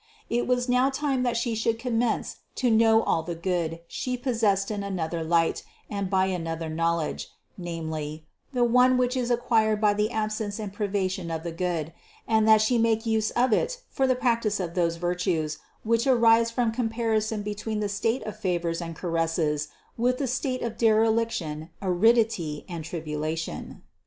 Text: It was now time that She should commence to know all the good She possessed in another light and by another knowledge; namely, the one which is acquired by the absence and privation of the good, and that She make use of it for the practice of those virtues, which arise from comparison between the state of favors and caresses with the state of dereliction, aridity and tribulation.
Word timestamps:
It 0.31 0.47
was 0.47 0.67
now 0.67 0.89
time 0.89 1.21
that 1.21 1.37
She 1.37 1.53
should 1.53 1.77
commence 1.77 2.37
to 2.55 2.71
know 2.71 3.03
all 3.03 3.21
the 3.21 3.35
good 3.35 3.81
She 3.87 4.17
possessed 4.17 4.71
in 4.71 4.81
another 4.81 5.23
light 5.23 5.61
and 5.91 6.09
by 6.09 6.25
another 6.25 6.69
knowledge; 6.69 7.29
namely, 7.55 8.25
the 8.51 8.63
one 8.63 8.97
which 8.97 9.15
is 9.15 9.29
acquired 9.29 9.79
by 9.79 9.93
the 9.93 10.09
absence 10.09 10.57
and 10.57 10.73
privation 10.73 11.29
of 11.29 11.43
the 11.43 11.51
good, 11.51 11.93
and 12.27 12.47
that 12.47 12.63
She 12.63 12.79
make 12.79 13.05
use 13.05 13.29
of 13.35 13.53
it 13.53 13.83
for 13.91 14.07
the 14.07 14.15
practice 14.15 14.59
of 14.59 14.73
those 14.73 14.95
virtues, 14.95 15.59
which 15.83 16.07
arise 16.07 16.49
from 16.49 16.71
comparison 16.71 17.43
between 17.43 17.79
the 17.79 17.87
state 17.87 18.23
of 18.23 18.35
favors 18.35 18.81
and 18.81 18.95
caresses 18.95 19.67
with 19.99 20.17
the 20.17 20.25
state 20.25 20.63
of 20.63 20.77
dereliction, 20.79 21.69
aridity 21.79 22.65
and 22.67 22.83
tribulation. 22.83 23.83